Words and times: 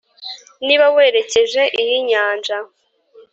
niba 0.65 0.85
werekeje 0.95 1.63
iy’inyanja 1.81 2.57